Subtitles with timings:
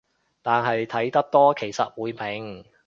[0.41, 2.65] 但係睇得多其實會明